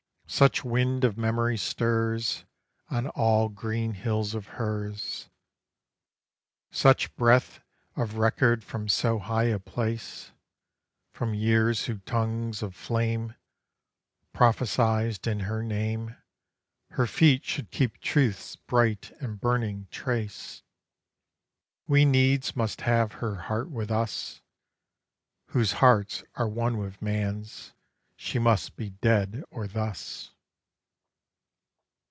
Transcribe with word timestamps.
Such 0.33 0.63
wind 0.63 1.03
of 1.03 1.17
memory 1.17 1.57
stirs 1.57 2.45
On 2.89 3.07
all 3.09 3.49
green 3.49 3.95
hills 3.95 4.33
of 4.33 4.47
hers, 4.55 5.27
Such 6.71 7.13
breath 7.17 7.59
of 7.97 8.13
record 8.15 8.63
from 8.63 8.87
so 8.87 9.19
high 9.19 9.47
a 9.49 9.59
place, 9.59 10.31
From 11.11 11.33
years 11.33 11.85
whose 11.87 11.99
tongues 12.05 12.63
of 12.63 12.75
flame 12.75 13.35
Prophesied 14.31 15.27
in 15.27 15.41
her 15.41 15.61
name 15.61 16.15
Her 16.91 17.05
feet 17.07 17.43
should 17.43 17.69
keep 17.69 17.99
truth's 17.99 18.55
bright 18.55 19.11
and 19.19 19.37
burning 19.37 19.87
trace, 19.91 20.63
We 21.87 22.05
needs 22.05 22.55
must 22.55 22.81
have 22.81 23.11
her 23.15 23.35
heart 23.35 23.69
with 23.69 23.91
us, 23.91 24.39
Whose 25.47 25.73
hearts 25.73 26.23
are 26.35 26.47
one 26.47 26.77
with 26.77 27.01
man's; 27.01 27.73
she 28.23 28.37
must 28.37 28.75
be 28.75 28.87
dead 28.87 29.43
or 29.49 29.65
thus. 29.67 30.29